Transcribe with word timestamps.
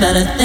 don't 0.00 0.39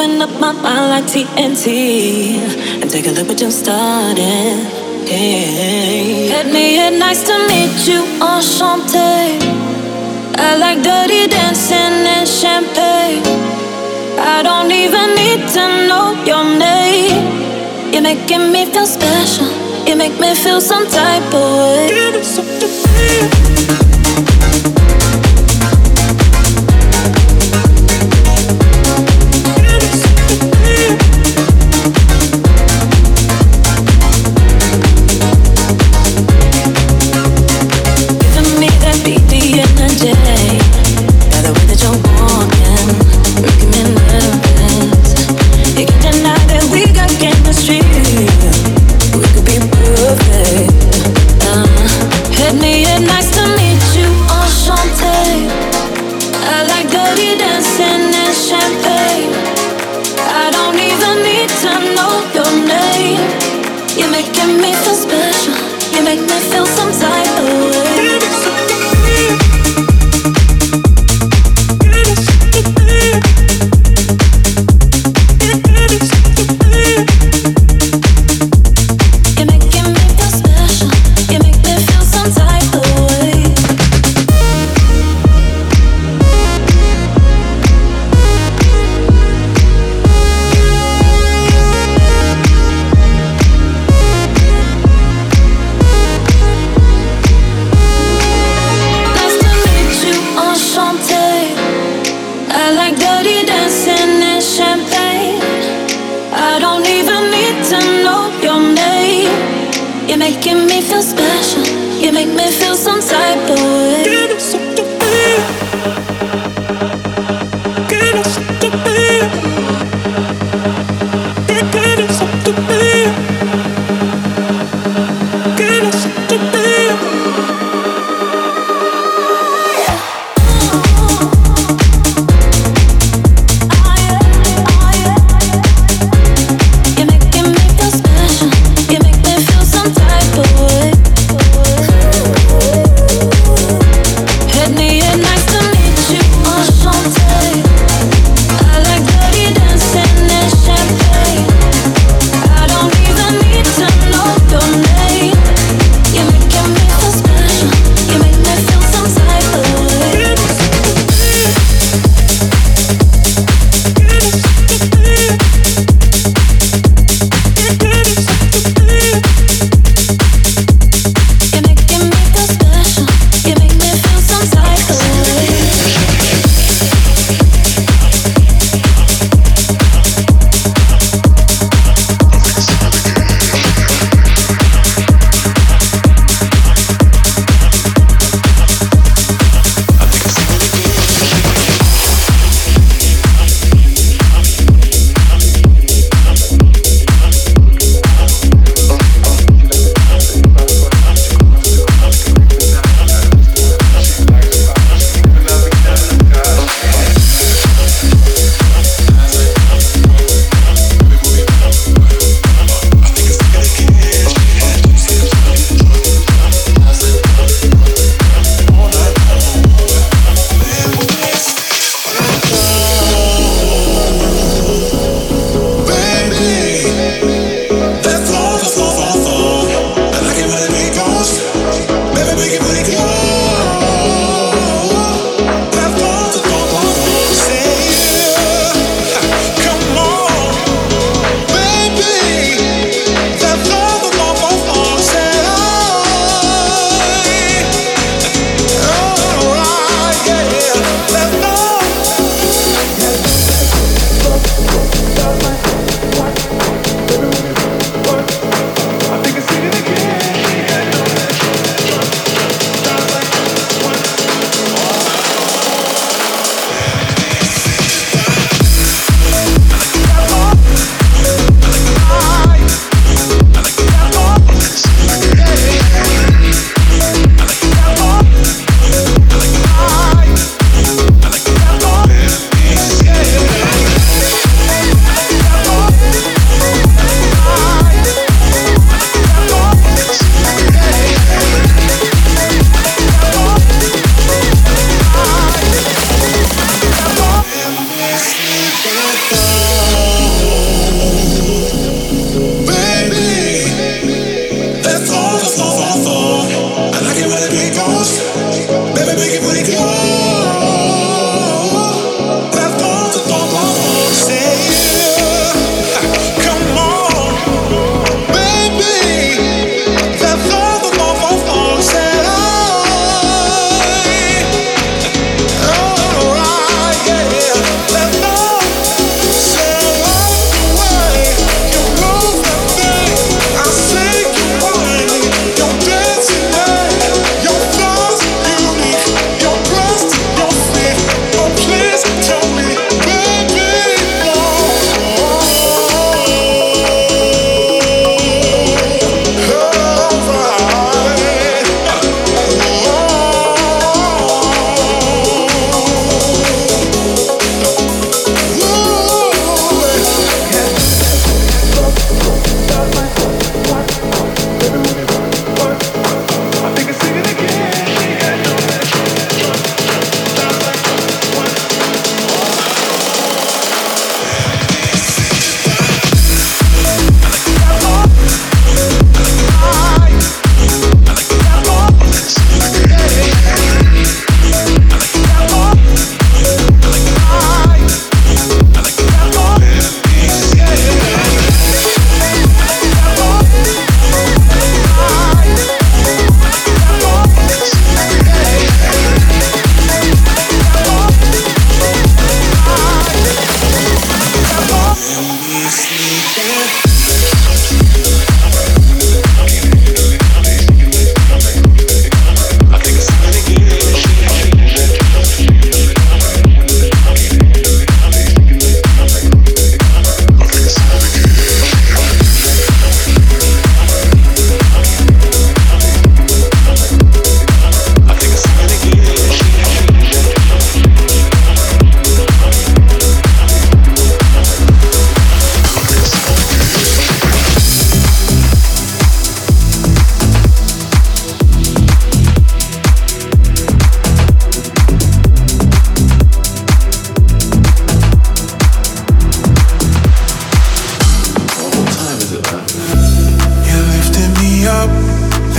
open 0.00 0.22
up 0.22 0.30
my 0.40 0.52
mind 0.52 0.88
like 0.88 1.04
TNT 1.04 1.66
and 2.80 2.90
take 2.90 3.06
a 3.06 3.10
look 3.10 3.28
what 3.28 3.40
you're 3.40 3.50
starting. 3.50 4.64
hey 5.06 6.28
Hit 6.28 6.46
me 6.46 6.78
and 6.78 6.98
nice 6.98 7.22
to 7.24 7.34
meet 7.48 7.86
you, 7.86 8.00
enchanté. 8.18 9.38
I 10.36 10.56
like 10.56 10.82
dirty 10.82 11.26
dancing 11.28 12.06
and 12.16 12.26
champagne. 12.26 13.22
I 14.18 14.42
don't 14.42 14.72
even 14.72 15.14
need 15.20 15.46
to 15.56 15.64
know 15.88 16.06
your 16.24 16.44
name. 16.44 17.92
You're 17.92 18.02
making 18.02 18.52
me 18.52 18.64
feel 18.72 18.86
special. 18.86 19.48
You 19.86 19.96
make 19.96 20.18
me 20.18 20.34
feel 20.34 20.60
some 20.62 20.86
type 20.86 21.34
of 21.34 21.44
way. 21.60 22.00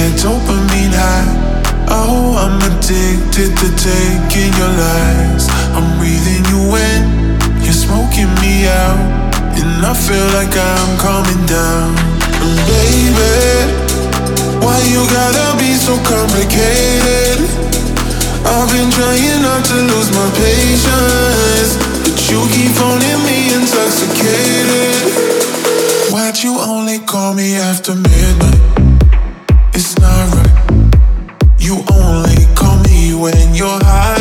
and 0.01 0.17
dopamine 0.17 0.95
high. 0.97 1.29
Oh, 1.93 2.33
I'm 2.33 2.57
addicted 2.65 3.53
to 3.53 3.67
taking 3.77 4.51
your 4.57 4.73
lies. 4.73 5.45
I'm 5.77 5.85
breathing 6.01 6.41
you 6.49 6.61
in, 6.73 7.01
you're 7.61 7.77
smoking 7.85 8.31
me 8.41 8.65
out, 8.65 8.97
and 9.53 9.85
I 9.85 9.93
feel 9.93 10.27
like 10.33 10.53
I'm 10.57 10.91
coming 10.97 11.41
down. 11.45 11.93
And 12.41 12.57
baby, 12.65 13.37
why 14.65 14.81
you 14.89 15.05
gotta 15.13 15.47
be 15.61 15.77
so 15.77 15.93
complicated? 16.01 17.45
I've 18.41 18.69
been 18.73 18.89
trying 18.89 19.41
not 19.45 19.61
to 19.69 19.77
lose 19.85 20.09
my 20.17 20.27
patience, 20.41 21.77
but 22.01 22.17
you 22.25 22.41
keep 22.49 22.73
phoning 22.73 23.21
me 23.21 23.53
intoxicated. 23.53 24.97
Why'd 26.09 26.41
you 26.41 26.57
only 26.57 26.99
call 27.05 27.35
me 27.35 27.55
after 27.55 27.93
midnight? 27.93 28.80
You 31.59 31.83
only 31.93 32.45
call 32.55 32.77
me 32.83 33.13
when 33.13 33.53
you're 33.53 33.79
high. 33.83 34.20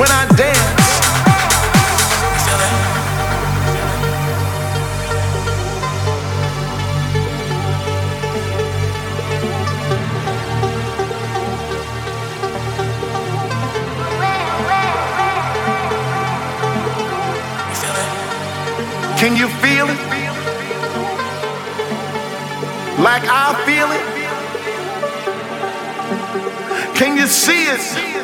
when 0.00 0.10
I 0.10 0.24
dance. 0.34 0.58
Can 19.20 19.36
you 19.36 19.48
feel 19.60 19.86
it? 19.90 20.00
Like 22.98 23.24
I 23.28 23.52
feel 23.66 23.90
it? 23.98 24.04
Can 26.96 27.18
you 27.18 27.26
see 27.26 27.64
it? 27.64 28.19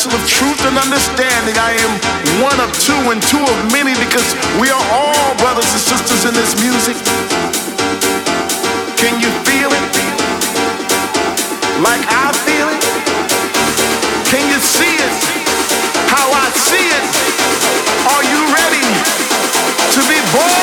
vessel 0.00 0.18
of 0.18 0.28
truth 0.30 0.64
and 0.64 0.78
understanding. 0.78 1.54
I 1.60 1.76
am 1.76 1.92
one 2.40 2.56
of 2.60 2.72
two 2.80 2.96
and 3.12 3.20
two 3.28 3.36
of 3.36 3.58
many 3.72 3.92
because 4.00 4.32
we 4.56 4.70
are 4.70 4.84
all 4.88 5.36
brothers 5.36 5.68
and 5.76 5.82
sisters 5.92 6.24
in 6.24 6.32
this 6.32 6.56
music. 6.56 6.96
Can 8.96 9.20
you 9.20 9.28
feel 9.44 9.68
it? 9.68 9.84
Like 11.84 12.00
I 12.08 12.32
feel 12.48 12.68
it? 12.72 12.80
Can 14.32 14.48
you 14.48 14.58
see 14.60 14.96
it? 15.04 15.16
How 16.08 16.32
I 16.32 16.48
see 16.56 16.86
it? 16.96 17.06
Are 18.08 18.24
you 18.24 18.40
ready 18.56 18.86
to 19.92 20.00
be 20.08 20.18
born? 20.32 20.59